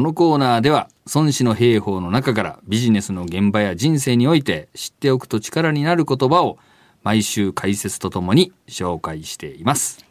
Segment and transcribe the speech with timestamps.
[0.00, 6.56] このコーナーでは孫子の兵法の中からビジネスの現場や人生において知っておくと力になる言葉を
[7.02, 10.09] 毎週解説とともに紹介しています。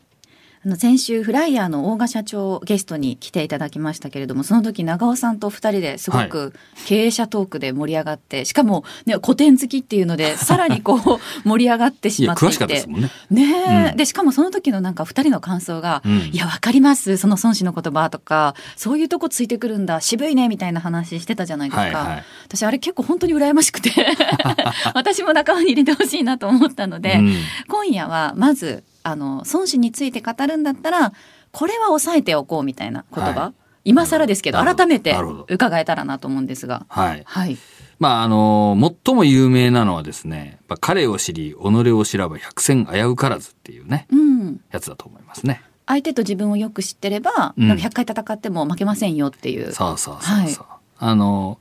[0.66, 6.54] あの先週フライヤーの大賀社長ゲストに来ていただきましたけれどもその時長尾さんと二人ですごく
[6.86, 12.86] 経営者トークで盛り上がって、しかも、ね、古典好きっていうので さらにこう盛り上がっていしまっていて。
[12.88, 13.10] ね。
[13.30, 13.44] ね
[13.88, 13.98] え、うん。
[13.98, 16.12] でしかもその時のなんか二人の感想が「うん。
[16.34, 17.16] いやわかります。
[17.16, 20.02] その孫子の言葉」とか「そういうとこついてくるんだ。
[20.02, 22.24] 渋いね」みたいな話してたじゃないですか、はいはい。
[22.48, 23.92] 私あれ結構本当に羨ましくて。
[24.94, 27.36] 私も仲間に入れてほしいなと思ったので、うん。
[27.70, 31.14] 今夜はまずあの孫子について語るんだったら
[31.52, 33.54] これは押さえておこうみたいな言葉、はい。
[33.86, 35.16] 今更ですけど改めて
[35.48, 36.86] 伺えたらなと思うんですが。
[36.90, 37.24] はい。
[37.26, 37.58] はい。
[37.98, 44.62] まあ、あの、最も有名なのはですね、彼を知り、己を知らば百戦危うからずっていうね、うん。
[44.72, 45.62] やつだと思いますね。
[45.86, 47.68] 相手と自分をよく知ってれば、うん。
[47.68, 49.74] なんか100回戦っても負けませんよっていう。
[49.74, 50.66] そうそうそうそう。
[50.98, 51.60] あの、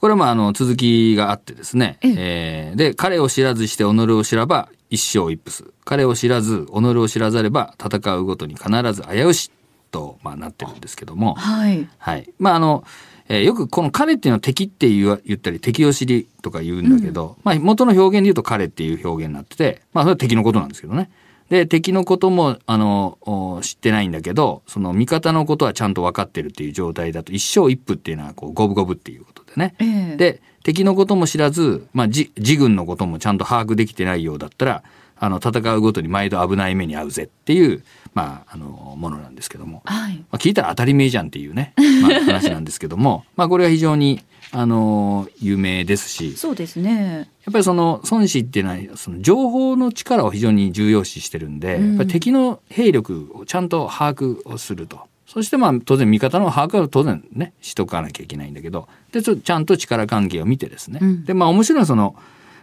[0.00, 1.98] これはまあ、あの、続きがあってですね。
[2.02, 2.14] ええ。
[2.16, 9.50] えーで、彼を知らずして己を知らば一生一夫彼を知らず、己を知らざれば戦うごとに必ず危うし、
[9.90, 11.34] と、まあ、なってるんですけども。
[11.34, 12.30] はいはい。
[12.38, 12.84] まあ、あの、
[13.28, 21.10] えーよくこの彼っていうのは敵って言わ言ったり敵を知りとか言うんだけど、まあ元の表現で言うと彼っていう表現になってて、まあそれは敵のことなんですけどね。
[21.50, 29.74] で、敵のことも、あの、お知ってないんだけど、その味方のことはちゃんと分かってるっていう状態だと一生一夫っていうのはこう五分五分っていうことでね。
[29.80, 34.84] ええで、敵のことも知らず、まあ自自軍のこともちゃんと把握できてないようだったら、
[35.22, 37.84] あの、戦うごとに毎度危ない目に遭うぜっていう、
[38.14, 39.82] まあ、あの、ものなんですけども。
[39.84, 47.30] はいまあ、聞いたら当たり前じゃんっていうね、まあ、話なんですけども、 まあこれは非常に、あの有名ですし、そうですね。
[47.44, 51.88] やっぱりその孫子っていうのはその情報の力を非常に重要視してるんで、うん。
[51.90, 55.00] やっぱり敵の兵力をちゃんと把握をすると。
[55.26, 58.88] そしてまあ当然味方の把握は当然ねしとかなきゃいけないんだけど。
[59.12, 61.24] でちょちゃんと力関係を見てですね、うん。
[61.24, 62.16] でまあ面白いのはその、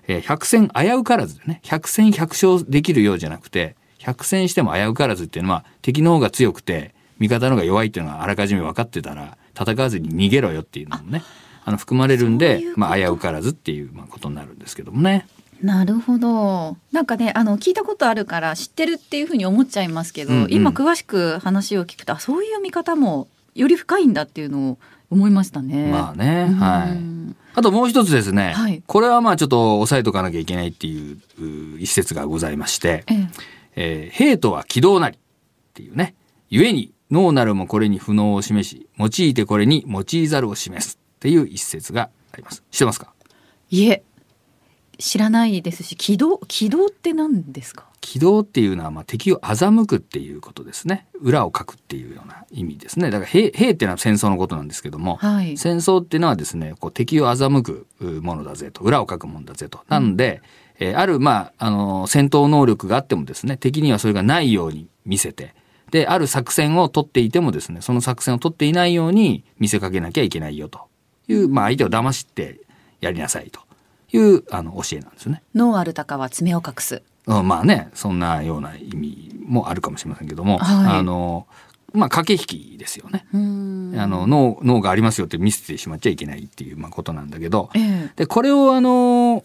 [0.08, 1.62] えー百戦危うからずでね。
[1.64, 11.24] 百戦百勝できるようじゃなくて百戦しても危うからずっていうのは敵の方が強くて味方の方が弱いっていうのがあらかじめ分かってたら戦わずに逃げろよっていうのもね
[11.68, 15.28] あの含まれるんでまあ危うからずっていうまあことになるんですけどもね。
[15.62, 16.78] なるほど。
[16.94, 20.54] なんかねあの聞いたことあるから知ってるっていうふうに思っちゃいますけど、うんうん。
[20.54, 24.78] 今詳しく話を聞くとあそういう見方もより深いんだっていうのを
[25.10, 25.92] 思いましたね。
[25.92, 26.56] まあね、うん。
[26.56, 27.36] はい。
[27.56, 28.82] あともう一つですね、はい。
[28.88, 31.18] これはまあちょっと押さえとかなきゃいけないっていう
[31.76, 33.28] う一節がございまして、ええ。
[33.76, 35.20] えー兵とは軌道なりっ
[35.74, 36.16] ていうね、
[36.50, 42.64] 故に脳なるもこれに不能を示し、用いてこれに用いざるを示すっていう一節があります。
[42.72, 43.12] 知ってますか？
[43.70, 44.04] いえ
[45.00, 47.86] 知らないですし軌道軌道って何ですか？
[48.02, 51.08] 軌道っていうのはまあ敵を欺くっていうことですね。
[51.20, 53.10] 裏をかくっていうような意味ですね。
[53.12, 59.82] だから兵兵っていうのは戦争のことなんですけども、はい戦争っていうのはですね、こう敵を欺くうものだぜと、裏をかくものだぜと。
[59.90, 60.42] なので、
[60.80, 65.56] えーある、まあ、あの、戦闘能力があってもですね、敵にはそれがないように見せて、
[65.92, 70.82] で、ある作戦を取っていてもですね、その作戦を取っていないように見せかけなきゃいけないよと
[71.28, 72.62] いう、まあ、相手を騙して
[73.02, 73.62] やりなさいと
[74.12, 75.44] いう、あの、教えなんですね。
[75.54, 77.02] 脳ある鷹は爪を隠す。
[77.28, 81.00] うんまあね、そんなような意味もあるかもしれませんけども、はい。
[81.00, 81.46] あの、
[81.94, 83.26] まあ、駆け引きですよね。
[83.34, 83.94] うん。
[83.98, 88.12] あの脳脳がありますよって見せてしまっちゃいけないっていうまあことなんだけどええ。
[88.16, 89.44] でこれをあの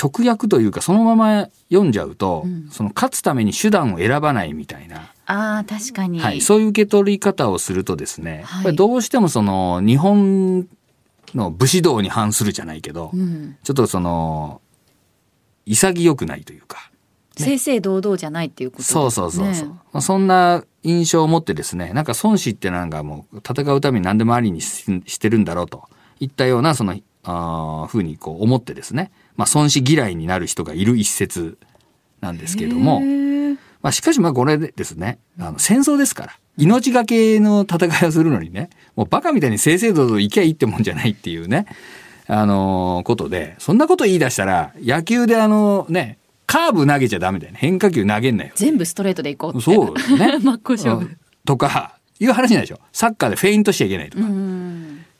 [0.00, 2.68] 直訳というかそのまま読んじゃうと、うん。
[2.70, 8.76] その勝つために手段を選ばないみたいな、ああ確かに、はい、そういう受け取り方をするとですね、はい。
[8.76, 10.68] どうしてもその日本
[11.34, 14.60] の武士道に反するじゃないけど、うん、ちょっとその
[15.66, 16.90] 潔くないというか。
[17.38, 18.86] 正々堂々じゃないっていうことね。
[18.86, 25.84] そうそうそうそう、まあ、そんな印象を持ってですねなんか孫子ってなんかもう戦うために何でもありにししてるんだろうと。
[26.18, 31.58] いったようなそのあーふうにこう思ってですね、まあ、孫子嫌いになる人がいる一節
[32.20, 33.00] なんですけども、
[33.82, 35.18] まあ、しかしまあこれでですね。
[35.38, 36.32] あの戦争ですから。
[36.58, 41.66] 命がけの戦いをするのにねもうバカみたいに正々堂々行きゃいいってもんじゃないっていうね。
[42.28, 47.58] あのーことでそんなこと言い出したら野球であのねカーブ投げちゃダメだよね。
[47.60, 48.52] 変化球投げんなよ。
[48.54, 49.60] 全部ストレートでいこうって。
[49.60, 50.38] そうですね。
[50.42, 51.16] 真っ向勝負。
[51.44, 52.80] とかいう話なんでしょ。
[52.92, 54.32] サッカーでフェイントしちゃいけないとか、うん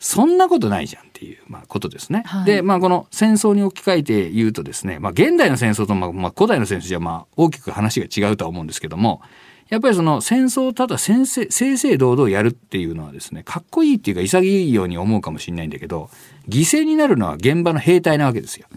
[0.07, 2.23] そんなことないじゃんっていう、まあ、ことですね。
[2.25, 9.21] はいでまあこの戦争に置き換えて言うとですね、まあ、現代の戦争と、まあまあ、古代の戦争じゃまあ大きく話が違うとは思うんですけども
[9.67, 16.09] やっぱりその戦争をただ先生正々堂々やるっていうのはですねかっこいいっていうか潔いように思うかもしれないんだけど
[16.47, 18.67] 犠牲になるのは現場の兵隊なわけですよ。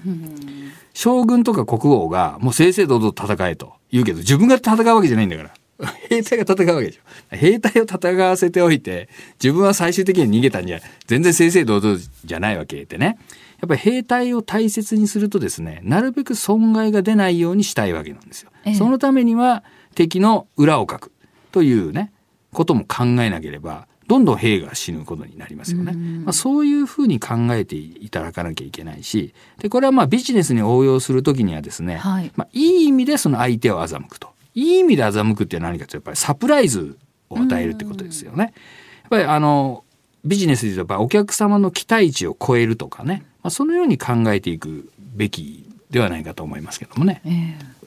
[0.94, 5.50] 将軍とか国王がもう正々堂々戦えと言うけど自分が戦うわけじゃないんだから
[6.08, 7.36] 兵隊が戦うわけでしょ。
[7.36, 9.08] 兵隊を戦わせておいて、
[9.42, 13.18] 自分は最終的に逃げたんじゃ、全然正々堂々じゃないわけでね。
[13.60, 18.50] やっぱり兵隊を大切にするとですね、なるべく損害が出ないようにしたいわけなんですよ。
[18.64, 21.12] ええそのためには敵の裏をかく
[21.52, 22.12] というね、
[22.52, 25.92] ことも考えなければ、どんどん兵が死ぬことになりますよね。
[25.94, 34.30] うんまあ、そういうふうに考えていただかなきゃいけないし、で、これはまあビジネスに応用するときにはですね、はいまあ、いい意味でその相手を欺くと。
[34.54, 36.98] いい意味で欺くって何かやっぱりサプライズ
[37.28, 38.44] を与えるってことですよね。
[38.44, 38.52] やっ
[39.10, 39.84] ぱりあの
[40.24, 47.22] ビジネスで言うとやっぱお客様の期待値を超えるとかね、まあ、そのように考えていくべきではないかと思いますけどもね。
[47.24, 47.30] え
[47.76, 47.80] え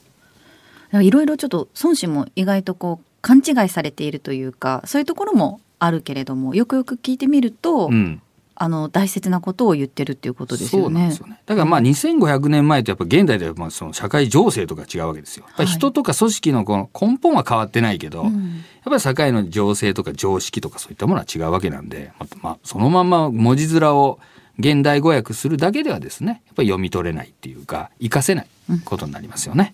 [1.02, 8.22] いろいろちょっと孫子も意外とこう勘違いされているというかそういうところもあるけれどもよくよく聞いてみると、うん、
[8.64, 10.96] あの大切なことを言ってるっていうことですそよね。
[10.96, 11.42] うなんですよね。
[11.46, 15.44] だからまあ2500年前とやっぱ現代ではまあその社会情勢とか違うわけですよ。
[15.50, 24.20] やっぱり人とか組織のこの根本は変わってないけど、うんやっぱり社会の情勢とか常識とかそういったものは違うわけなんで、ままあ、そのまんま文字面を
[24.60, 28.48] 現代語訳するだけではですね、やっぱり読み取れないっていうか、活かせない
[28.84, 29.74] ことになりますよね。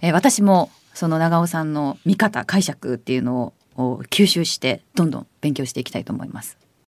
[0.00, 6.56] えー私もその長尾さんの見方解釈っていうのをお吸収してどんどん勉強していきたいと思います。